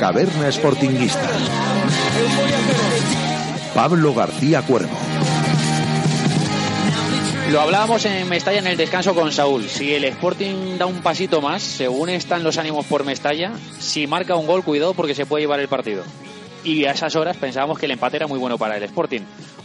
[0.00, 1.28] Caverna Sportinguista.
[3.74, 4.96] Pablo García Cuervo.
[7.50, 9.68] Lo hablábamos en Mestalla en el descanso con Saúl.
[9.68, 14.36] Si el Sporting da un pasito más, según están los ánimos por Mestalla, si marca
[14.36, 16.02] un gol, cuidado porque se puede llevar el partido.
[16.64, 19.20] Y a esas horas pensábamos que el empate era muy bueno para el Sporting.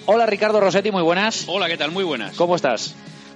[0.05, 1.45] Hola Ricardo Rossetti, muy buenas.
[1.47, 1.91] Hola, ¿qué tal?
[1.91, 2.35] Muy buenas.
[2.35, 2.93] ¿Cómo estás?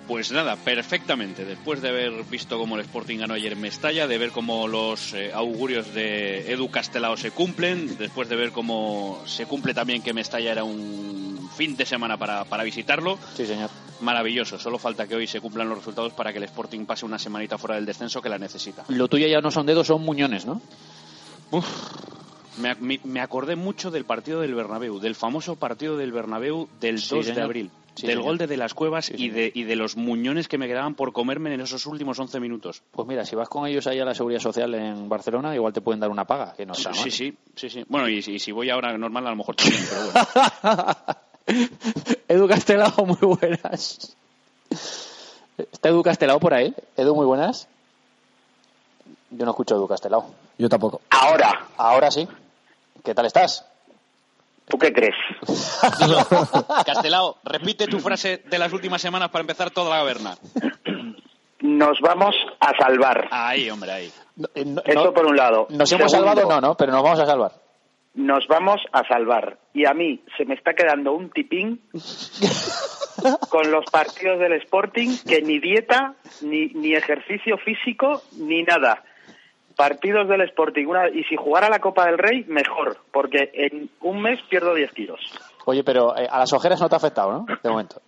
[0.09, 1.45] Pues nada, perfectamente.
[1.45, 5.13] Después de haber visto cómo el Sporting ganó ayer en Mestalla, de ver cómo los
[5.13, 10.11] eh, augurios de Edu Castelao se cumplen, después de ver cómo se cumple también que
[10.11, 13.19] Mestalla era un fin de semana para, para visitarlo.
[13.37, 13.69] Sí, señor.
[14.01, 14.57] Maravilloso.
[14.57, 17.59] Solo falta que hoy se cumplan los resultados para que el Sporting pase una semanita
[17.59, 18.85] fuera del descenso que la necesita.
[18.87, 20.59] Lo tuyo ya no son dedos, son muñones, ¿no?
[22.57, 26.99] Me, me- me acordé mucho del partido del Bernabéu, del famoso partido del Bernabéu del
[26.99, 28.23] Sí, 2 de abril, Sí, del señor.
[28.23, 30.95] gol de De las Cuevas Sí, y, de, y de los muñones que me quedaban
[30.95, 32.81] por comerme en esos últimos 11 minutos.
[32.91, 35.81] Pues mira, si vas con ellos ahí a la Seguridad Social en Barcelona, igual te
[35.81, 36.99] pueden dar una paga, que no Sí, está mal.
[37.03, 37.85] sí, sí, sí, sí.
[37.87, 41.15] Bueno, y, si- y si voy ahora normal, a lo mejor también, pero bueno.
[42.27, 44.15] Edu Castelao, muy buenas.
[45.57, 46.73] ¿Está Edu Castelao por ahí?
[46.95, 47.67] Edu, muy buenas.
[49.31, 50.33] Yo no escucho a Edu Castelao.
[50.57, 51.01] Yo tampoco.
[51.09, 52.27] Ahora, Ahora sí.
[53.03, 53.65] ¿Qué tal estás?
[54.69, 55.15] ¿Tú qué crees?
[56.85, 60.35] Castelao, repite tu frase de las últimas semanas para empezar toda la caverna.
[61.61, 63.27] Nos vamos a salvar.
[63.31, 64.11] Ahí, hombre, ahí.
[64.37, 65.67] No, eh, no- Eso por un lado.
[65.69, 66.47] ¿Nos hemos salvado?
[66.47, 67.51] No, no, pero nos vamos a salvar.
[68.15, 69.57] Nos vamos a salvar.
[69.73, 71.81] Y a mí se me está quedando un tipín
[73.49, 79.03] con los partidos del Sporting que ni dieta, ni, ni ejercicio físico, ni nada.
[79.79, 80.87] Partidos del Sporting.
[80.87, 84.91] Una, y si jugara la Copa del Rey, mejor, porque en un mes pierdo 10
[84.91, 85.21] kilos.
[85.63, 87.45] Oye, pero eh, a las ojeras no te ha afectado, ¿no?
[87.63, 88.01] De momento.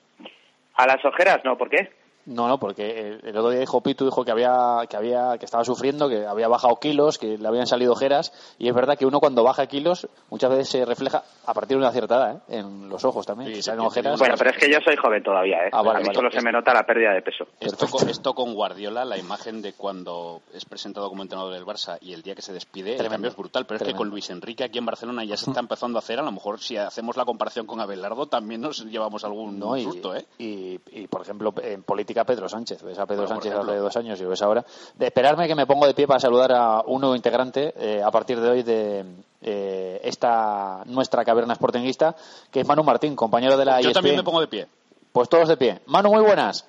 [0.76, 1.90] A las ojeras, no, ¿por qué?
[2.26, 5.46] No, no, porque el, el otro día dijo Pitu dijo que había que había que
[5.46, 9.06] estaba sufriendo, que había bajado kilos, que le habían salido ojeras y es verdad que
[9.06, 12.60] uno cuando baja kilos muchas veces se refleja a partir de una cierta edad, ¿eh?
[12.60, 14.20] en los ojos también, Sí, que sí, salen sí, ojeras.
[14.20, 15.70] Bueno, pero es que yo soy joven todavía, ¿eh?
[15.72, 16.16] Ah, vale, a mí vale.
[16.16, 17.46] solo se me nota la pérdida de peso.
[17.60, 21.98] Esto con, esto con Guardiola, la imagen de cuando es presentado como entrenador del Barça
[22.02, 23.66] y el día que se despide, el cambio es brutal.
[23.66, 26.20] Pero es que con Luis Enrique aquí en Barcelona ya se está empezando a hacer.
[26.20, 29.76] A lo mejor si hacemos la comparación con Abelardo también nos llevamos algún ¿no?
[29.78, 30.26] Y, susto, ¿eh?
[30.38, 32.84] y, y, por ejemplo, en política Pedro Sánchez.
[32.84, 34.64] Ves a Pedro Bueno, Sánchez hace dos años y lo ves ahora.
[34.96, 38.12] De esperarme que me pongo de pie para saludar a un nuevo integrante eh, a
[38.12, 39.06] partir de hoy de
[39.42, 42.16] eh, esta nuestra caverna sportinguista,
[42.52, 43.94] que es Manu Martín, compañero de la Yo ESPN.
[43.94, 44.68] también me pongo de pie.
[45.12, 45.82] Pues todos de pie.
[45.88, 46.68] Manu, muy buenas.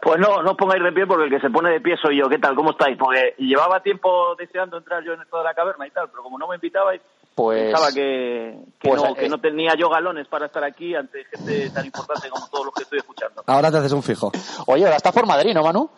[0.00, 2.18] Pues no, no os pongáis de pie porque el que se pone de pie soy
[2.18, 2.28] yo.
[2.28, 2.56] ¿Qué tal?
[2.56, 2.98] ¿Cómo estáis?
[2.98, 6.38] Porque llevaba tiempo deseando entrar yo en esto de la caverna y tal, pero como
[6.38, 7.00] no me invitabais,
[7.34, 11.24] Pues pensaba que, que, pues, no, eh, no tenía yo galones para estar aquí ante
[11.24, 13.42] gente tan importante como todos los que estoy escuchando.
[13.46, 14.30] Ahora te haces un fijo.
[14.66, 15.88] Oye, ahora estás por Madrid, ¿no, Manu?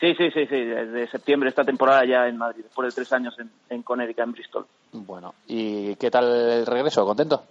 [0.00, 3.34] Sí, sí, sí, sí, desde septiembre esta temporada ya en Madrid, después de tres años
[3.38, 4.66] en, en Connecticut, en Bristol.
[4.92, 7.04] Bueno, ¿y qué tal el regreso?
[7.06, 7.42] ¿Contento?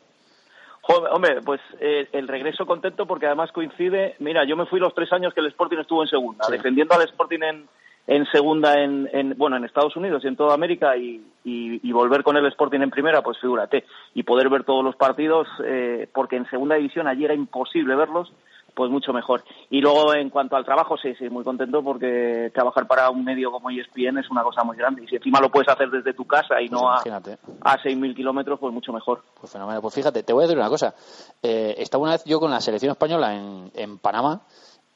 [0.81, 4.93] Joder, hombre, pues eh, el regreso contento porque además coincide, mira, yo me fui los
[4.93, 6.51] tres años que el Sporting estuvo en segunda, Sí.
[6.51, 7.67] defendiendo al Sporting en,
[8.07, 11.91] en segunda en, en, bueno, en Estados Unidos y en toda América y, y, y
[11.91, 16.07] volver con el Sporting en primera, pues figúrate, y poder ver todos los partidos, eh,
[16.13, 18.31] porque en segunda división allí era imposible verlos,
[18.75, 19.43] pues mucho mejor.
[19.69, 23.49] Y luego en cuanto al trabajo, sí, sí, muy contento porque trabajar para un medio
[23.51, 26.25] como ESPN es una cosa muy grande y si encima lo puedes hacer desde tu
[26.25, 29.23] casa y Pues no a, a 6.000 kilómetros, pues mucho mejor.
[29.39, 29.81] Pues fenomenal.
[29.81, 30.93] Pues fíjate, te voy a decir una cosa.
[31.41, 34.41] Eh, estaba una vez yo con la selección española en, en Panamá,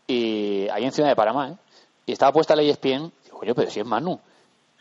[0.06, 1.56] y ahí en Ciudad de Panamá, ¿eh?
[2.10, 4.20] Y estaba puesta la ESPN, y digo, coño, pero si es Manu.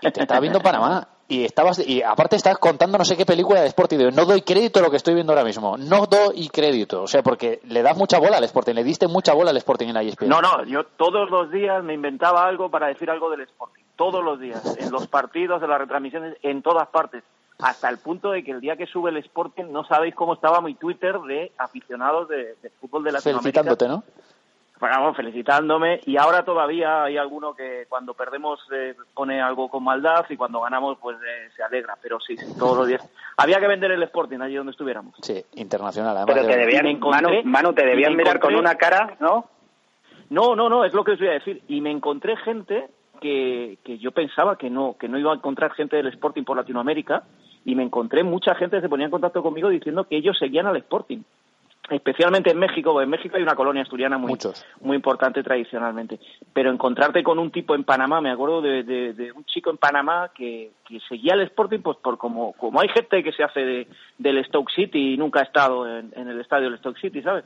[0.01, 1.07] Y te estaba viendo Panamá.
[1.31, 3.99] Y estabas y aparte estabas contando no sé qué película de Sporting.
[4.15, 5.77] No doy crédito a lo que estoy viendo ahora mismo.
[5.77, 7.03] No doy crédito.
[7.03, 8.73] O sea, porque le das mucha bola al Sporting.
[8.73, 10.29] Le diste mucha bola al Sporting en la ESPN.
[10.29, 13.83] No, no, yo todos los días me inventaba algo para decir algo del Sporting.
[13.95, 17.23] Todos los días, en los partidos, en las retransmisiones, en todas partes.
[17.59, 20.63] Hasta el punto de que el día que sube el Sporting no sabéis cómo estaba
[20.63, 23.63] mi Twitter de aficionados de, de fútbol de Latinoamérica.
[23.63, 24.05] Felicitándote, ¿no?
[24.81, 26.01] Vamos, felicitándome.
[26.07, 30.61] Y ahora todavía hay alguno que cuando perdemos eh, pone algo con maldad y cuando
[30.61, 31.97] ganamos pues eh, se alegra.
[32.01, 33.09] Pero sí, sí, todos los días.
[33.37, 35.15] Había que vender el Sporting allí donde estuviéramos.
[35.23, 36.17] Sí, internacional.
[36.17, 39.17] Además Pero de- te debían, me encontré- Manu, Manu, te debían mirar con una cara,
[39.21, 39.47] ¿no?
[40.31, 41.63] No, no, no, es lo que os voy a decir.
[41.69, 42.89] Y me encontré gente
[43.21, 46.57] que, que yo pensaba que no, que no iba a encontrar gente del Sporting por
[46.57, 47.25] Latinoamérica
[47.65, 50.67] y me encontré mucha gente que se ponía en contacto conmigo diciendo que ellos seguían
[50.67, 51.23] al Sporting.
[51.91, 54.65] Especialmente en México, porque en México hay una colonia asturiana muy, Muchos.
[54.81, 56.21] muy importante tradicionalmente.
[56.53, 59.79] Pero encontrarte con un tipo en Panamá, me acuerdo de, de- de un chico en
[59.79, 63.61] Panamá que, que seguía al Sporting, pues por como, como hay gente que se hace
[63.61, 63.89] de,
[64.19, 67.45] del Stoke City y nunca ha estado en, en el estadio del Stoke City, ¿sabes?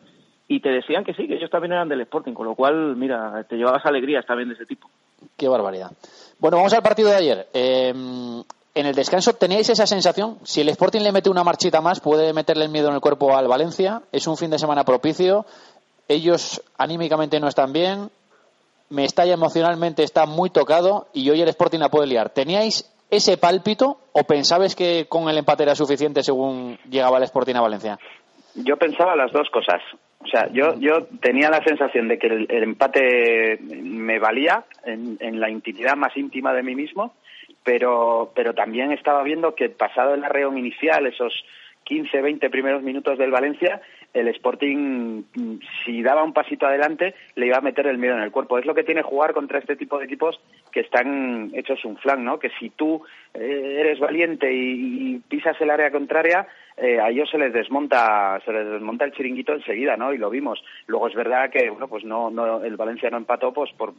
[0.48, 3.44] Y te decían que sí, que ellos también eran del Sporting, con lo cual, mira,
[3.48, 4.90] te llevabas alegrías también de ese tipo.
[5.36, 5.92] Qué barbaridad.
[6.40, 7.46] Bueno, vamos al partido de ayer.
[7.54, 7.94] Eh,
[8.74, 12.32] en el descanso teníais esa sensación, si el Sporting le mete una marchita más, puede
[12.32, 15.44] meterle el miedo en el cuerpo al Valencia, es un fin de semana propicio,
[16.08, 18.10] ellos anímicamente no están bien,
[18.92, 22.28] Mestalla emocionalmente está muy tocado y hoy el Sporting la puede liar.
[22.28, 27.54] ¿Teníais ese pálpito o pensabais que con el empate era suficiente según llegaba el Sporting
[27.54, 27.98] a Valencia?
[28.54, 29.80] Yo pensaba las dos cosas.
[30.20, 35.40] O sea, yo, yo tenía la sensación de que el, empate me valía en, en,
[35.40, 37.14] la intimidad más íntima de mí mismo,
[37.64, 41.32] pero, pero también estaba viendo que pasado el arreo inicial, esos
[41.84, 43.80] 15, 20 primeros minutos del Valencia,
[44.14, 45.22] el Sporting,
[45.84, 48.58] si daba un pasito adelante, le iba a meter el miedo en el cuerpo.
[48.58, 50.38] Es lo que tiene jugar contra este tipo de equipos
[50.70, 52.38] que están hechos un flan, ¿no?
[52.38, 57.38] Que si tú eh, eres valiente y, pisas el área contraria, eh, a ellos se
[57.38, 60.12] les desmonta, se les desmonta el chiringuito enseguida, ¿no?
[60.12, 60.62] Y lo vimos.
[60.86, 63.94] Luego es verdad que, bueno, pues no, no, el Valencia no empató, pues por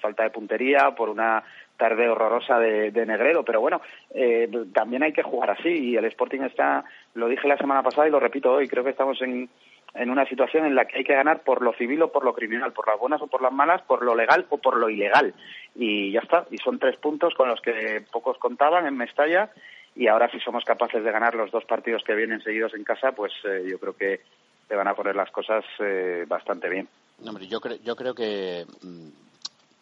[0.00, 1.42] falta de puntería, por una
[1.76, 3.80] tarde horrorosa de, de Negredo, pero bueno,
[4.14, 6.84] eh, también hay que jugar así y el Sporting está,
[7.14, 9.48] lo dije la semana pasada y lo repito hoy, creo que estamos en,
[9.94, 12.34] en una situación en la que hay que ganar por lo civil o por lo
[12.34, 15.34] criminal, por las buenas o por las malas, por lo legal o por lo ilegal.
[15.74, 19.50] Y ya está, y son tres puntos con los que pocos contaban en Mestalla
[19.96, 23.12] y ahora si somos capaces de ganar los dos partidos que vienen seguidos en casa,
[23.12, 24.20] pues eh, yo creo que
[24.68, 26.88] te van a poner las cosas eh, bastante bien.
[27.24, 29.08] Hombre, yo, cre yo creo que mm,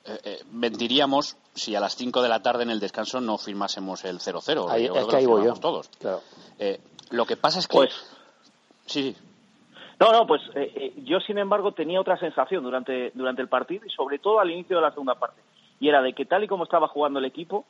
[0.05, 4.05] eh, eh, mentiríamos si a las 5 de la tarde en el descanso no firmásemos
[4.05, 4.69] el 0-0.
[4.69, 5.55] Ahí, es que ahí voy yo.
[5.55, 5.89] todos.
[6.01, 6.21] Claro.
[6.59, 7.77] Eh, lo que pasa es que...
[7.77, 7.95] Pues,
[8.87, 9.15] sí,
[10.01, 13.87] No, no, pues eh, eh, yo, sin embargo, tenía otra sensación durante, durante el partido
[13.87, 15.41] y sobre todo al inicio de la segunda parte.
[15.79, 17.65] Y era de que tal y como estaba jugando el equipo,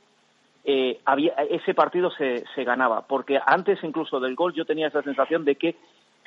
[0.65, 3.03] eh, había, ese partido se, se ganaba.
[3.03, 5.77] Porque antes incluso del gol yo tenía esa sensación de que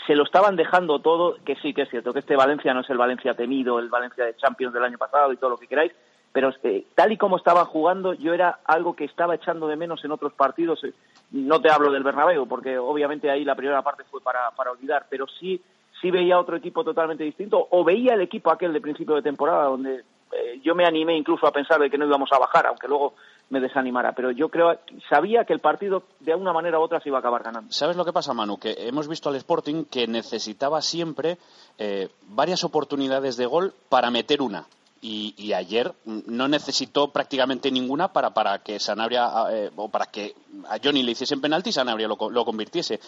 [0.05, 2.89] se lo estaban dejando todo, que sí que es cierto, que este Valencia no es
[2.89, 5.91] el Valencia temido, el Valencia de Champions del año pasado y todo lo que queráis,
[6.31, 10.03] pero eh, tal y como estaban jugando, yo era algo que estaba echando de menos
[10.03, 10.83] en otros partidos.
[10.83, 10.93] Eh,
[11.31, 15.07] No te hablo del Bernabéu, porque obviamente ahí la primera parte fue para, para olvidar,
[15.09, 15.61] pero sí,
[16.01, 19.65] sí veía otro equipo totalmente distinto, o veía el equipo aquel de principio de temporada,
[19.65, 20.03] donde
[20.35, 23.13] eh, yo me animé incluso a pensar de que no íbamos a bajar, aunque luego
[23.49, 24.79] me desanimara, pero yo creo,
[25.09, 27.71] sabía que el partido de una manera u otra se iba a acabar ganando.
[27.71, 28.57] ¿Sabes lo que pasa, Manu?
[28.57, 31.37] Que hemos visto al Sporting que necesitaba siempre
[31.77, 34.65] eh, varias oportunidades de gol para meter una.
[35.01, 40.33] Y, ayer no necesitó prácticamente ninguna para, para que Sanabria eh, o para que
[40.67, 42.99] a Johnny le hiciesen penalti y Sanabria lo, lo convirtiese.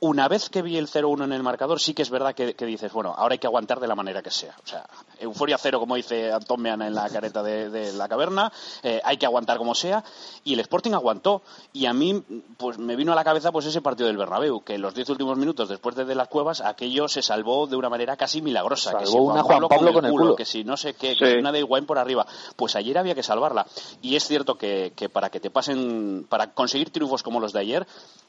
[0.00, 2.66] Una vez que vi el 0-1 en el marcador, sí que es verdad que, que,
[2.66, 4.54] dices, bueno, ahora hay que aguantar de la manera que sea.
[4.62, 4.86] O sea,
[5.18, 8.52] euforia cero, como dice Antón Meana en la careta de, de la caverna,
[8.84, 10.04] eh, hay que aguantar como sea.
[10.44, 11.42] Y el Sporting aguantó.
[11.72, 12.22] Y a mí,
[12.56, 15.08] pues me vino a la cabeza pues ese partido del Bernabéu, que en los diez
[15.10, 18.92] últimos minutos después de, de, las cuevas, aquello se salvó de una manera casi milagrosa.
[18.92, 20.94] Salvó que si una Juan Pablo, Pablo con el, culo, culo, que si no sé
[20.94, 21.18] qué, sí.
[21.18, 22.24] que si una de Higuaín por arriba.
[22.54, 23.66] Pues ayer había que salvarla.
[24.00, 27.58] Y es cierto que, que para que te pasen, para conseguir triunfos como los de
[27.58, 27.86] ayer,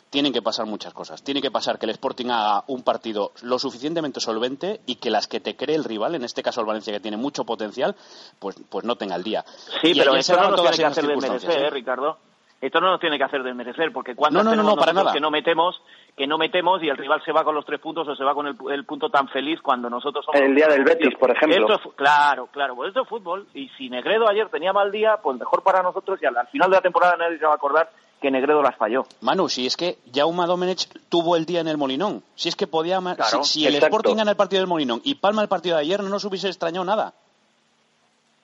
[0.10, 1.24] tienen que pasar muchas cosas.
[1.24, 5.28] Tiene que pasar que el Sporting haga un partido lo suficientemente solvente y que las
[5.28, 7.96] que te cree el rival, en este caso el Valencia que tiene mucho potencial,
[8.40, 9.44] pues, pues no tenga el día.
[9.82, 12.18] Sí, y pero eso no nos tiene que hacer desmerecer, ¿eh, Ricardo.
[12.62, 15.14] Esto no nos tiene que hacer desmerecer, porque cuando no, no, no, no, para nada.
[15.14, 15.82] que no metemos
[16.18, 18.34] que no metemos y el rival se va con los tres puntos o se va
[18.34, 21.74] con el, el punto tan feliz cuando nosotros somos el día del Betis por ejemplo
[21.74, 25.40] esto, claro claro pues esto es fútbol y si Negredo ayer tenía mal día pues
[25.40, 27.90] mejor para nosotros y al, al final de la temporada nadie se va a acordar
[28.20, 29.06] que Negredo las falló.
[29.22, 32.24] Manu, si es que Jaume Domenech tuvo el día en el Molinón.
[32.36, 33.00] Si es que podía.
[33.00, 35.82] Claro, si, si el Sporting gana el partido del Molinón y palma el partido de
[35.82, 37.14] ayer, no nos hubiese extrañado nada.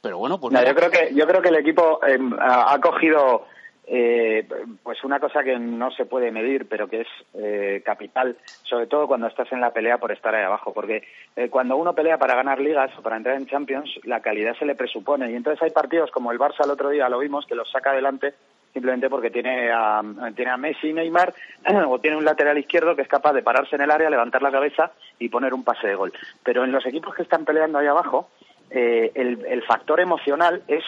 [0.01, 0.53] Pero bueno, pues.
[0.53, 3.45] No, yo creo que yo creo que el equipo eh, ha cogido
[3.87, 4.47] eh,
[4.81, 9.07] pues una cosa que no se puede medir, pero que es eh, capital, sobre todo
[9.07, 11.03] cuando estás en la pelea por estar ahí abajo, porque
[11.35, 14.65] eh, cuando uno pelea para ganar ligas o para entrar en Champions, la calidad se
[14.65, 15.31] le presupone.
[15.31, 17.91] Y entonces hay partidos como el Barça el otro día, lo vimos, que los saca
[17.91, 18.33] adelante
[18.75, 20.01] simplemente porque tiene a,
[20.35, 21.33] tiene a Messi y Neymar
[21.87, 24.51] o tiene un lateral izquierdo que es capaz de pararse en el área, levantar la
[24.51, 26.11] cabeza y poner un pase de gol.
[26.43, 28.29] Pero en los equipos que están peleando ahí abajo,
[28.69, 30.83] eh, el, el factor emocional es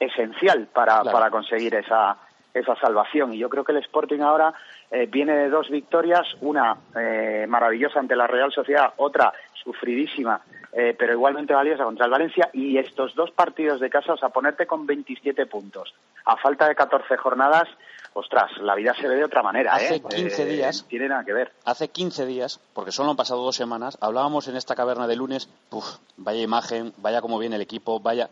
[0.00, 1.12] esencial para, claro.
[1.12, 2.16] para conseguir esa,
[2.52, 3.32] esa salvación.
[3.32, 4.52] Y yo creo que el Sporting ahora
[4.90, 10.40] eh, viene de dos victorias, una eh, maravillosa ante la Real Sociedad, otra sufridísima,
[10.80, 12.50] eh, pero igualmente valiosa contra el Valencia.
[12.52, 15.92] Y estos dos partidos de casa, o sea, ponerte con 27 puntos,
[16.24, 17.68] a falta de 14 jornadas,
[18.12, 19.74] ostras, la vida se ve de otra manera.
[19.74, 20.02] Hace ¿eh?
[20.08, 20.84] 15 días.
[20.88, 21.50] Tiene nada que ver.
[21.64, 25.48] Hace 15 días, porque solo han pasado dos semanas, hablábamos en esta caverna de lunes,
[25.72, 28.30] uf, vaya imagen, vaya cómo viene el equipo, vaya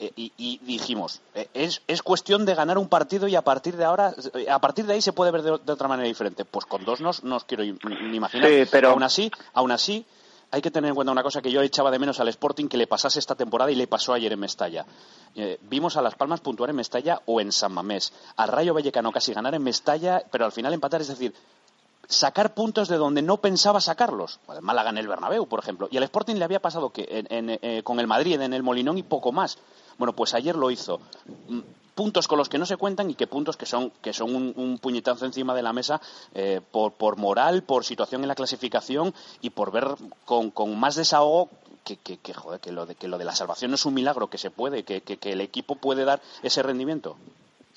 [0.00, 3.76] eh, y, y, dijimos eh, es, es, cuestión de ganar un partido y a partir
[3.76, 4.12] de ahora
[4.50, 7.00] a partir de ahí se puede ver de, de otra manera diferente pues con dos
[7.00, 8.90] no os quiero ni imaginar sí, pero...
[8.90, 10.04] aún así aún así
[10.50, 12.76] hay que tener en cuenta una cosa que yo echaba de menos al Sporting que
[12.76, 14.86] le pasase esta temporada y le pasó ayer en Mestalla.
[15.34, 19.12] Eh, vimos a Las Palmas puntuar en Mestalla o en San Mamés, al Rayo Vallecano
[19.12, 21.34] casi ganar en Mestalla, pero al final empatar, es decir,
[22.08, 24.40] sacar puntos de donde no pensaba sacarlos.
[24.48, 25.88] El Málaga en el Bernabéu, por ejemplo.
[25.90, 29.02] Y al Sporting le había pasado que eh, con el Madrid en el Molinón y
[29.02, 29.58] poco más.
[29.98, 31.00] Bueno, pues ayer lo hizo.
[31.94, 34.78] Puntos con los que no se cuentan y que puntos que son, que son un,
[34.78, 36.00] puñetazo encima de la mesa
[36.34, 39.84] eh, por, por, moral, por situación en la clasificación y por ver
[40.24, 41.48] con, con más desahogo
[41.84, 43.94] que, que, que, joder, que, lo de, que lo de la salvación no es un
[43.94, 47.16] milagro, que se puede, que, que, el equipo puede dar ese rendimiento.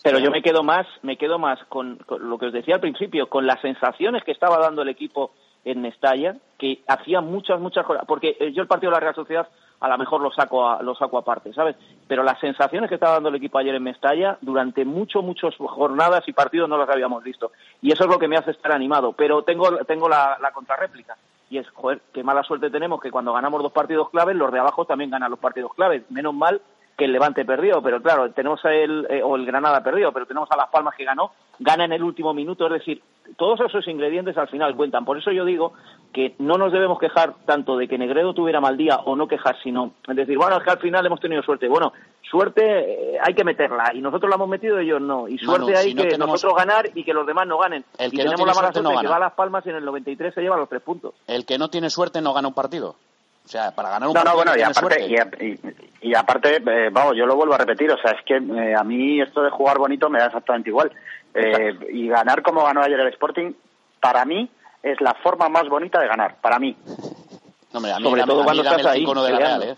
[0.03, 3.29] Pero yo me quedo más, me quedo más con, lo que os decía al principio,
[3.29, 5.31] con las sensaciones que estaba dando el equipo
[5.65, 8.05] en Mestalla, que hacía muchas, muchas cosas.
[8.07, 10.81] Porque eh, yo el partido de la Real Sociedad a lo mejor lo saco, a,
[10.81, 11.75] lo saco aparte, ¿sabes?
[12.07, 16.27] Pero las sensaciones que estaba dando el equipo ayer en Mestalla, durante mucho, muchas jornadas
[16.27, 17.51] y partidos no las habíamos visto.
[17.81, 19.13] Y eso es lo que me hace estar animado.
[19.13, 21.15] Pero tengo, tengo la, la contrarréplica.
[21.49, 24.59] Y es, joder, qué mala suerte tenemos que cuando ganamos dos partidos claves, los de
[24.59, 26.03] abajo también ganan los partidos claves.
[26.09, 26.61] Menos mal
[26.97, 30.25] que el Levante perdió, pero claro, tenemos a el, eh, o el Granada perdió, pero
[30.25, 33.03] tenemos a Las Palmas que ganó, gana en el último minuto, es decir,
[33.35, 35.05] todos esos ingredientes al final cuentan.
[35.05, 35.73] Por eso yo digo
[36.11, 39.57] que no nos debemos quejar tanto de que Negredo tuviera mal día o no quejar,
[39.61, 41.67] sino decir, bueno, es que al final hemos tenido suerte.
[41.67, 41.93] Bueno,
[42.29, 45.27] suerte eh, hay que meterla y nosotros la hemos metido y ellos no.
[45.27, 47.83] Y suerte hay que nosotros ganar y que los demás no ganen.
[47.99, 49.75] El que y tenemos la mala suerte suerte que va a Las Palmas y en
[49.75, 51.13] el 93 se lleva los tres puntos.
[51.27, 52.95] El que no tiene suerte no gana un partido.
[53.47, 55.07] O sea, para ganar un no, no, bueno, y aparte,
[56.01, 58.83] y, aparte eh, vamos, yo lo vuelvo a repetir, o sea, es que eh, a
[58.83, 60.91] mí esto de jugar bonito me da exactamente igual.
[61.33, 63.53] Eh, y ganar como ganó ayer el Sporting,
[64.01, 64.51] para mí,
[64.83, 66.75] es la forma más bonita de ganar, para mí.
[67.71, 69.75] No, hombre, a mí, Sobre todo cuando estás ahí, de la Real, ¿eh?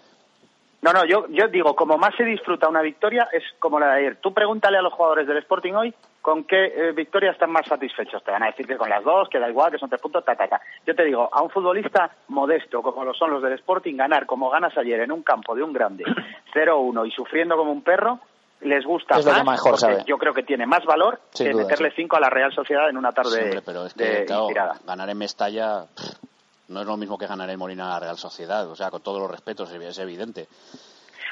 [0.81, 3.99] No, no, yo, yo digo, como más se disfruta una victoria es como la de
[3.99, 4.17] ayer.
[4.21, 8.23] Tú pregúntale a los jugadores del Sporting hoy con qué eh, victoria están más satisfechos.
[8.23, 10.23] Te van a decir que con las dos, que da igual, que son tres puntos,
[10.23, 10.61] ta, ta, ta.
[10.85, 14.49] Yo te digo, a un futbolista modesto como lo son los del Sporting, ganar como
[14.49, 16.05] ganas ayer en un campo de un grande,
[16.53, 18.19] 0-1 y sufriendo como un perro,
[18.61, 20.03] les gusta Es más, mejor sabe.
[20.05, 21.95] yo creo que tiene más valor Sin que duda, meterle sí.
[21.97, 24.47] cinco a la Real Sociedad en una tarde Sí, hombre, pero es que, de claro,
[24.85, 26.28] ganar en Mestalla pff,
[26.69, 28.67] no es lo mismo que ganar en Molina a la Real Sociedad.
[28.69, 30.47] O sea, con todos los respetos, es evidente.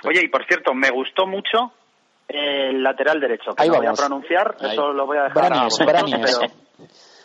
[0.03, 1.72] Oye, y por cierto, me gustó mucho
[2.27, 4.72] el lateral derecho, que Ahí no voy a pronunciar, Ahí.
[4.74, 6.38] eso lo voy a dejar a Branies, vosotros, Branies.
[6.39, 6.51] pero...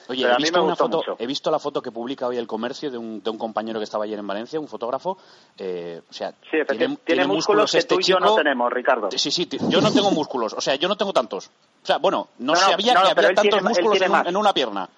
[0.08, 1.92] Oye, Pero he a mí visto, me una gustó foto, he visto la foto que
[1.92, 4.66] publica hoy el comercio de un, de un compañero que estaba ayer en Valencia, un
[4.66, 5.16] fotógrafo.
[5.56, 6.58] Eh, o sea, Sí.
[7.04, 8.36] Tiene, músculos que este tú y yo no chico.
[8.36, 9.08] tenemos, Ricardo.
[9.12, 10.54] Sí, sí, yo no tengo músculos.
[10.54, 11.46] O sea, yo no tengo tantos.
[11.82, 14.26] O sea, bueno, no, No, no, sabía no, que había tantos tiene- músculos en, un-
[14.26, 14.88] en una pierna.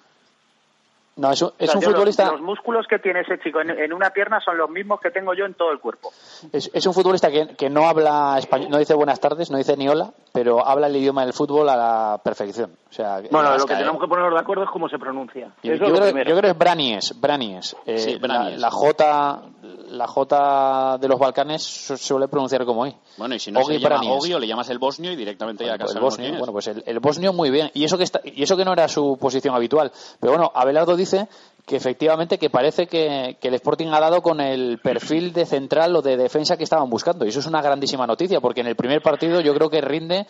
[1.17, 2.31] No, es un, es O sea, un yo los- futbolista.
[2.31, 5.33] Los, músculos que tiene ese chico en, en una pierna son los mismos que tengo
[5.33, 6.11] yo en todo el cuerpo.
[6.51, 9.77] Es, es un futbolista que, que no habla español, no dice buenas tardes, no dice
[9.77, 12.71] ni hola, pero habla el idioma del fútbol a la perfección.
[12.89, 15.51] O sea, Bueno, lo que tenemos que ponernos de acuerdo es cómo se pronuncia.
[15.63, 17.75] yo, yo creo, yo creo que es Branies, Branies.
[17.85, 18.59] Eh, Sí, Branies.
[18.59, 19.41] La, la J,
[19.89, 22.95] la J de los Balcanes su- suele pronunciar como I.
[23.17, 24.01] Bueno, y si no Ogi se llama.
[24.11, 26.83] Ogi o le llamas el bosnio y directamente ya pues el bosnio, bueno, pues el,
[26.85, 27.71] el bosnio muy bien.
[27.73, 29.91] Y eso que está, y eso que no era su posición habitual.
[30.19, 31.27] Pero bueno, Abelardo dice
[31.65, 35.95] que efectivamente que parece que, que el Sporting ha dado con el perfil de central
[35.95, 37.25] o de defensa que estaban buscando.
[37.25, 40.27] Y eso es una grandísima noticia, porque en el primer partido yo creo que rinde,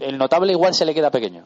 [0.00, 1.44] el notable igual se le queda pequeño.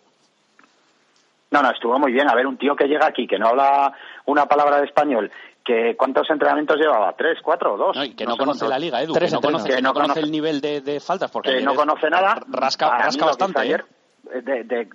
[1.52, 2.28] No, no, estuvo muy bien.
[2.30, 3.92] A ver, un tío que llega aquí, que no habla
[4.26, 5.32] una palabra de español,
[5.64, 7.12] que ¿cuántos entrenamientos llevaba?
[7.16, 7.96] ¿Tres, cuatro o dos?
[7.96, 8.68] No, y que no, sé conoce cuántos.
[8.70, 10.80] la liga, Edu, Tres que no conoce, Que no no conoce conoce- el nivel de,
[10.80, 11.30] de faltas.
[11.30, 12.40] Porque que ayer no conoce nada.
[12.48, 13.58] Rasca, rasca bastante.
[13.60, 13.62] ¿eh?
[13.62, 13.84] ayer,
[14.42, 14.88] de, de-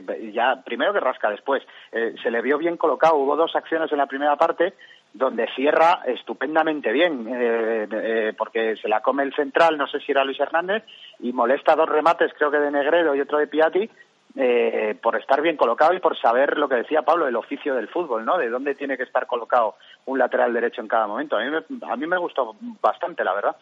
[0.00, 1.62] de- ya primero que rasca después
[1.92, 4.74] Eh, se le vio bien colocado hubo dos acciones en la primera parte
[5.12, 10.10] donde cierra estupendamente bien eh, eh, porque se la come el central no sé si
[10.10, 10.82] era Luis Hernández
[11.20, 13.88] y molesta dos remates creo que de Negredo y otro de Piatti
[14.36, 17.88] eh, por estar bien colocado y por saber lo que decía Pablo el oficio del
[17.88, 21.44] fútbol no de dónde tiene que estar colocado un lateral derecho en cada momento a
[21.44, 23.56] mí me, a mí me gustó bastante la verdad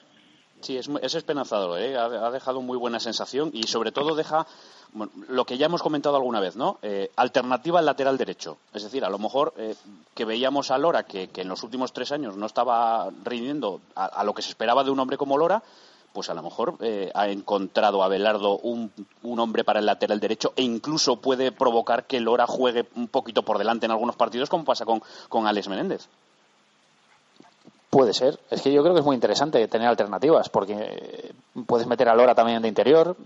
[0.60, 1.94] Sí, es, es esperanzador, ¿eh?
[1.94, 4.46] ha, ha dejado muy buena sensación y sobre todo deja
[5.28, 6.78] lo que ya hemos comentado alguna vez, ¿no?
[6.80, 8.56] Eh, alternativa al lateral derecho.
[8.72, 9.74] Es decir, a lo mejor eh,
[10.14, 14.32] que veíamos a Lora que, en los últimos tres años no estaba rindiendo a lo
[14.32, 15.62] que se esperaba de un hombre como Lora,
[16.14, 18.92] pues a lo mejor eh, ha encontrado a Belardo un,
[19.24, 23.42] un hombre para el lateral derecho e incluso puede provocar que Lora juegue un poquito
[23.42, 26.08] por delante en algunos partidos, como pasa con, con Alex Menéndez.
[27.90, 28.38] Puede ser.
[28.48, 31.32] Es que yo creo que es muy interesante tener alternativas, porque eh,
[31.66, 33.16] puedes meter a Lora también de interior.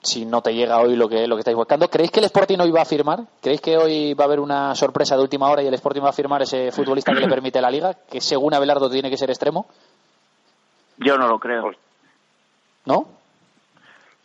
[0.00, 2.58] Si no te llega hoy lo que, lo que estáis buscando, ¿creéis que el Sporting
[2.58, 3.24] hoy va a firmar?
[3.42, 6.08] ¿Creéis que hoy va a haber una sorpresa de última hora y el Sporting va
[6.08, 9.30] a firmar ese futbolista que le permite la liga, que según Abelardo tiene que ser
[9.30, 9.66] extremo?
[10.96, 11.70] Yo no lo creo.
[12.86, 13.06] ¿No?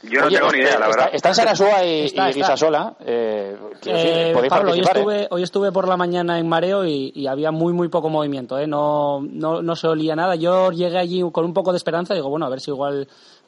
[0.03, 2.33] yo no Oye, tengo ni idea la está- verdad Están Sarasúa y, Está, y.
[2.35, 2.93] Guisasola.
[3.03, 4.99] Eh, decir, Eh, podéis Pablo, hoy participar, ¿eh?
[4.99, 8.59] estuve, hoy estuve por la mañana en mareo y, y había muy, muy poco movimiento.
[8.59, 8.67] ¿eh?
[8.67, 10.35] No, no, no se olía nada.
[10.35, 13.07] Yo llegué allí con un poco de esperanza y digo, bueno, a ver si igual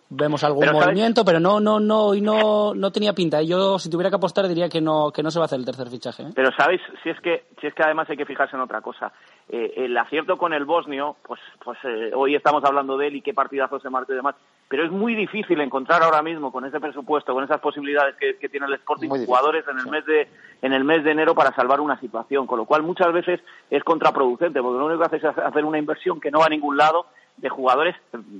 [0.10, 3.42] vemos algún movimiento, pero no, no, no, y no, no tenía pinta.
[3.42, 5.66] Yo, si tuviera que apostar, diría que no, que no se va a hacer el
[5.66, 6.24] tercer fichaje.
[6.24, 6.30] ¿eh?
[6.34, 9.12] Pero sabéis, si es que, si es que además hay que fijarse en otra cosa.
[9.48, 13.22] Eh, el acierto con el bosnio, pues, pues eh, hoy estamos hablando de él y
[13.22, 14.36] qué partidazo se marcó y demás.
[14.68, 18.50] Pero es muy difícil encontrar ahora mismo con ese presupuesto, con esas posibilidades que, que
[18.50, 20.28] tiene el Sporting, difícil, jugadores en el mes de
[20.62, 23.40] en el mes de enero para salvar una situación, con lo cual muchas veces
[23.70, 26.50] es contraproducente, porque lo único que hace es hacer una inversión que no va a
[26.50, 27.06] ningún lado
[27.42, 27.96] de jugadores.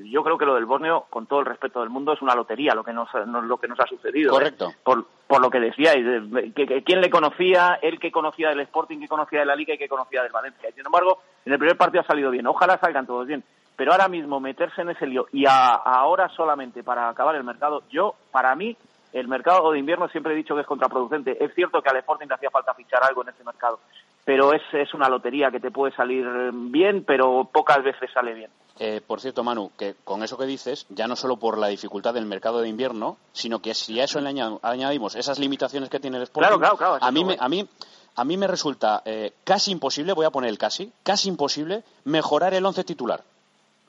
[0.06, 2.74] Yo creo que lo del Borneo, con todo el respeto del mundo, es una lotería
[2.76, 4.32] lo que nos, no- lo que nos ha sucedido.
[4.32, 4.34] ¿eh?
[4.34, 4.74] Correcto.
[4.84, 8.60] Por, por lo que decíais, de- que, que- quién le conocía, él que conocía del
[8.62, 10.70] Sporting, que conocía de la Liga y que conocía del Valencia.
[10.76, 12.46] Sin embargo, en el primer partido ha salido bien.
[12.48, 13.44] Ojalá salgan todos bien.
[13.76, 17.84] Pero ahora mismo meterse en ese lío y a- ahora solamente para acabar el mercado,
[17.90, 18.76] yo, para mí,
[19.14, 21.44] el mercado de invierno siempre he dicho que es contraproducente.
[21.44, 23.80] Es cierto que al Sporting le hacía falta fichar algo en ese mercado,
[24.26, 28.52] pero es, es una lotería que te puede salir bien, pero pocas veces sale bien.
[28.82, 32.14] Eh, por cierto, Manu, que con eso que dices, ya no solo por la dificultad
[32.14, 36.00] del mercado de invierno, sino que si a eso le aña- añadimos esas limitaciones que
[36.00, 37.68] tiene el Sporting, Claro, claro, claro, a, mí me, a, mí,
[38.16, 42.54] a mí me resulta eh, casi imposible, voy a poner el casi, casi imposible mejorar
[42.54, 43.22] el once titular.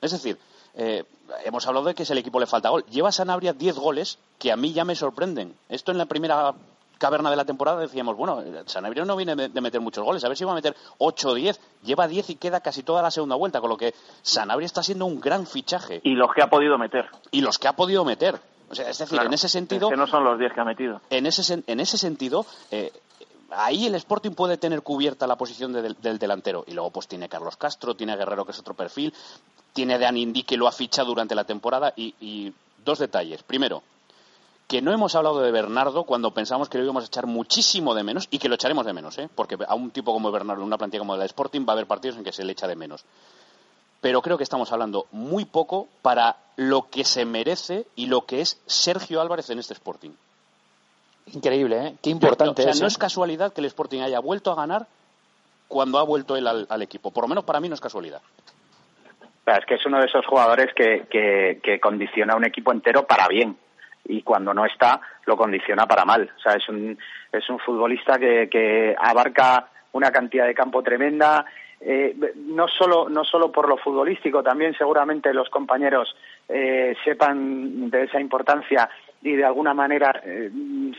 [0.01, 0.37] Es decir,
[0.75, 1.05] eh,
[1.45, 2.83] hemos hablado de que si el equipo le falta gol.
[2.91, 5.55] Lleva Sanabria 10 goles que a mí ya me sorprenden.
[5.69, 6.53] Esto en la primera
[7.01, 10.37] caverna de la temporada decíamos, bueno, Sanabria no viene de meter muchos goles, a ver
[10.37, 11.59] si va a meter 8 o 10.
[11.83, 15.05] Lleva 10 y queda casi toda la segunda vuelta, con lo que Sanabria está siendo
[15.07, 15.99] un gran fichaje.
[16.03, 17.09] Y los que ha podido meter.
[17.31, 18.39] Y los que ha podido meter.
[18.69, 20.61] O sea, es decir, Claro, en ese sentido, es que no son los 10 que
[20.61, 21.01] ha metido.
[21.09, 22.93] en ese, en ese sentido, eh,
[23.49, 26.63] ahí el Sporting puede tener cubierta la posición de- del, del delantero.
[26.67, 29.13] Y luego pues tiene Carlos Castro, tiene Guerrero, que es otro perfil,
[29.73, 31.91] tiene de Anindí, que lo ha fichado durante la temporada.
[31.97, 32.53] Y, y
[32.85, 33.43] dos detalles.
[33.43, 33.83] Primero,
[34.71, 38.05] que no hemos hablado de Bernardo cuando pensamos que lo íbamos a echar muchísimo de
[38.05, 39.27] menos y que lo echaremos de menos, ¿eh?
[39.35, 41.73] porque a un tipo como Bernardo en una plantilla como la de Sporting va a
[41.73, 43.03] haber partidos en que se le echa de menos.
[43.99, 48.39] Pero creo que estamos hablando muy poco para lo que se merece y lo que
[48.39, 50.11] es Sergio Álvarez en este Sporting.
[51.33, 51.95] Increíble, ¿eh?
[52.01, 52.79] Qué importante o sea, es.
[52.79, 52.87] no ¿eh?
[52.87, 54.87] es casualidad que el Sporting haya vuelto a ganar
[55.67, 57.11] cuando ha vuelto él al, al equipo.
[57.11, 58.21] Por lo menos para mí no es casualidad.
[59.43, 62.71] Pero es que es uno de esos jugadores que, que, que condiciona a un equipo
[62.71, 63.57] entero para bien
[64.05, 66.29] y cuando no está lo condiciona para mal.
[66.37, 66.97] O sea, es un,
[67.31, 71.45] es un futbolista que, que abarca una cantidad de campo tremenda,
[71.79, 76.15] eh, no solo no solo por lo futbolístico, también seguramente los compañeros
[76.47, 78.89] eh, sepan de esa importancia
[79.21, 80.49] y de alguna manera eh,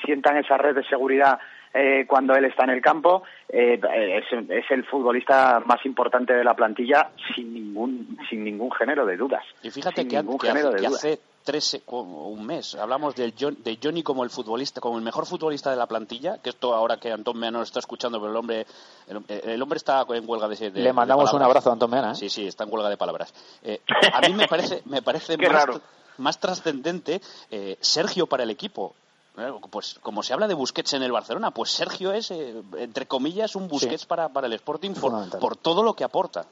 [0.05, 1.39] sientan esa red de seguridad
[1.75, 3.23] eh, cuando él está en el campo.
[3.49, 3.81] Eh,
[4.19, 9.17] es, es el futbolista más importante de la plantilla sin ningún sin ningún género de
[9.17, 9.45] dudas.
[9.63, 11.05] Y fíjate Sin que, ningún que género hace, de que dudas.
[11.05, 15.27] hace tres, un mes hablamos del John- de Johnny como el futbolista, como el mejor
[15.27, 18.37] futbolista de la plantilla, que esto ahora que Antón no lo está escuchando, pero el
[18.37, 18.67] hombre,
[19.09, 21.91] el, el hombre está en huelga de, de- Le mandamos de un abrazo a Antón
[21.91, 22.15] Meana, ¿eh?
[22.15, 23.33] Sí, sí, está en huelga de palabras.
[23.63, 23.81] Eh,
[24.13, 25.49] a mí me parece, me parece Qué
[26.19, 28.95] más, trascendente eh, Sergio para el equipo.
[29.39, 33.07] Eh, Pues como se habla de Busquets en el Barcelona, pues Sergio es, eh, entre
[33.07, 36.45] comillas, un Busquets para, para el Sporting por, por todo lo que aporta.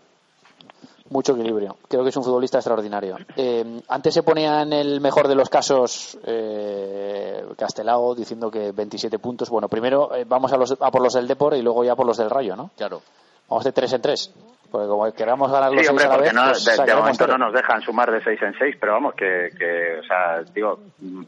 [1.11, 1.77] Mucho equilibrio.
[1.89, 3.17] Creo que es un futbolista extraordinario.
[3.37, 9.19] Eh, antes se ponía en el mejor de los casos eh, Castelao diciendo que 27
[9.19, 9.51] puntos.
[9.51, 12.07] Bueno, primero eh, vamos a, los, a por los del Depor y luego ya por
[12.07, 12.71] los del Rayo, ¿no?
[12.77, 13.03] Claro.
[13.49, 14.31] Vamos de 3 en 3.
[14.71, 16.95] Porque como queramos ganar los Sí, seis hombre, a la vez, no, pues de, de
[16.95, 20.43] momento no nos dejan sumar de seis en seis, pero vamos, que, que o sea,
[20.55, 20.79] digo,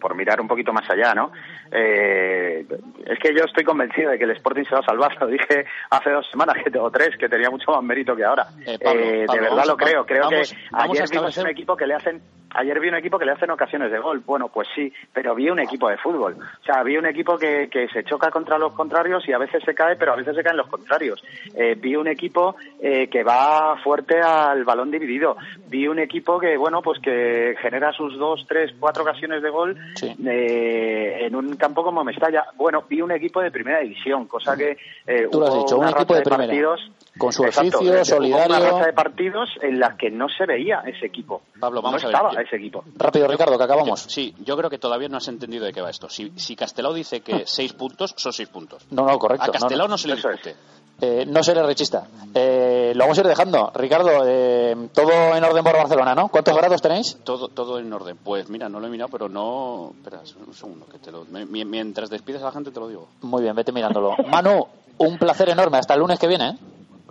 [0.00, 1.32] por mirar un poquito más allá, ¿no?
[1.70, 2.64] Eh,
[3.06, 5.64] es que yo estoy convencido de que el Sporting se va a salvar, lo dije
[5.90, 8.46] hace dos semanas, que o tres, que tenía mucho más mérito que ahora.
[8.64, 11.10] Eh, Pablo, Eh, Pablo, de verdad vamos lo creo, creo vamos- que vamos a ayer
[11.10, 12.22] vimos un equipo que le hacen
[12.54, 14.22] Ayer vi un equipo que le hacen ocasiones de gol.
[14.24, 16.34] Bueno, pues sí, pero vi un equipo de fútbol.
[16.34, 19.62] O sea, vi un equipo que, que se choca contra los contrarios y a veces
[19.64, 21.22] se cae, pero a veces se caen los contrarios.
[21.54, 25.36] Eh, vi un equipo eh, que va fuerte al balón dividido.
[25.68, 29.76] Vi un equipo que, bueno, pues que genera sus dos, tres, cuatro ocasiones de gol
[29.94, 30.14] Sí.
[30.26, 32.44] eh, en un campo como Mestalla.
[32.56, 35.88] Bueno, vi un equipo de primera división, cosa que eh, Tú lo has dicho, un
[35.88, 36.46] equipo de primera.
[36.46, 38.56] partidos Con su Exacto, oficio, eh, hubo solidario.
[38.56, 41.42] Una racha de partidos en las que no se veía ese equipo.
[41.60, 42.84] Pablo, vamos no a ver, estaba ese equipo.
[42.96, 44.00] Rápido, Ricardo, que acabamos.
[44.00, 46.08] Sí, yo creo que todavía no has entendido de qué va esto.
[46.08, 48.86] Si, si Castelao dice que seis puntos, son seis puntos.
[48.90, 49.44] No, no, correcto.
[49.50, 49.92] A Castelao no.
[49.92, 50.36] no, se le Eso es.
[50.36, 50.56] discute.
[51.02, 52.06] Eh, no seré rechista.
[52.32, 53.72] Eh, lo vamos a ir dejando.
[53.74, 56.28] Ricardo, eh, todo en orden por Barcelona, ¿no?
[56.28, 57.18] ¿Cuántos grados tenéis?
[57.24, 58.16] Todo, todo en orden.
[58.22, 59.92] Pues mira, no lo he mirado, pero no.
[59.98, 60.86] Espera, un segundo.
[60.86, 61.24] Que te lo...
[61.24, 63.08] mi- Mientras despides a la gente, te lo digo.
[63.22, 64.14] Muy bien, vete mirándolo.
[64.28, 64.66] Manu,
[64.98, 65.78] un placer enorme.
[65.78, 66.56] Hasta el lunes que viene.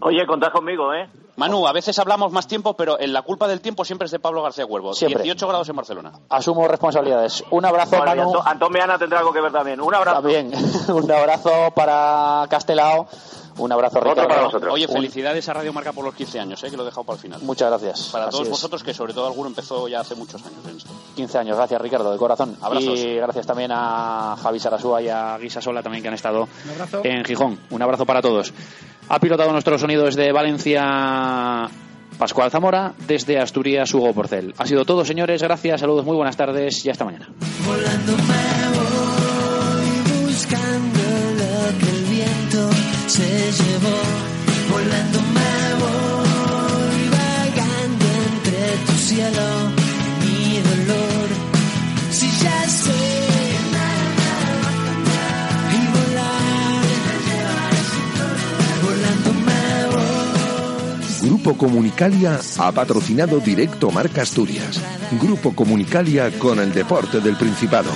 [0.02, 1.08] Oye, contad conmigo, ¿eh?
[1.42, 4.20] Manu, a veces hablamos más tiempo, pero en la culpa del tiempo siempre es de
[4.20, 4.94] Pablo García Cuervo.
[4.94, 5.24] Siempre.
[5.24, 6.12] 18 grados en Barcelona.
[6.30, 7.44] Asumo responsabilidades.
[7.50, 8.22] Un abrazo, Bueno, Manu.
[8.30, 9.82] Anto- Antón Meana tendrá algo que ver también.
[9.82, 10.22] Un abrazo.
[10.22, 10.52] También.
[10.90, 13.08] Un abrazo para Castelao.
[13.58, 14.30] Un abrazo, Otro Ricardo.
[14.30, 14.74] para vosotros.
[14.74, 17.16] Oye, felicidades a Radio Marca por los 15 años, eh, que lo he dejado para
[17.18, 17.42] el final.
[17.42, 18.10] Muchas gracias.
[18.12, 18.50] Para Así todos es.
[18.52, 20.90] vosotros, que sobre todo alguno empezó ya hace muchos años en esto.
[21.18, 21.58] 15 años.
[21.58, 22.56] Gracias, Ricardo, de corazón.
[22.62, 22.98] Abrazos.
[23.00, 26.48] Y gracias también a Javi Sarasúa y a Guisa Sola también que han estado
[27.04, 27.60] en Gijón.
[27.72, 28.54] Un abrazo para todos.
[29.10, 30.82] Ha pilotado nuestro sonido desde Valencia
[32.18, 34.54] Pascual Zamora, desde Asturias Hugo Porcel.
[34.58, 35.42] Ha sido todo, señores.
[35.42, 37.30] Gracias, saludos, muy buenas tardes y hasta mañana.
[37.66, 41.00] Volando me voy buscando
[41.40, 42.70] lo que el viento
[43.08, 43.98] se llevó.
[44.72, 45.31] Volando
[61.52, 64.82] Grupo Comunicalia ha patrocinado directo Marca Asturias.
[65.22, 67.92] Grupo Comunicalia con el deporte del Principado.